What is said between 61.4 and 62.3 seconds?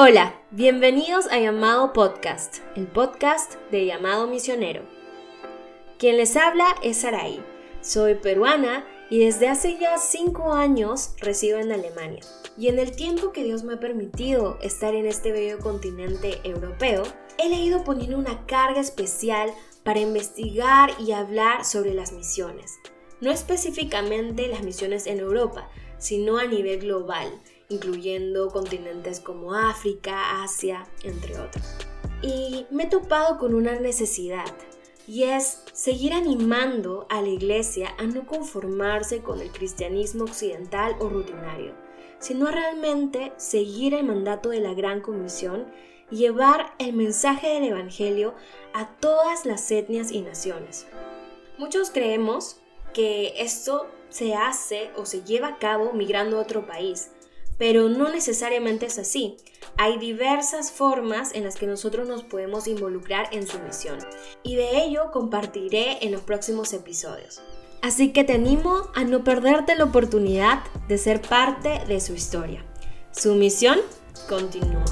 las que nosotros nos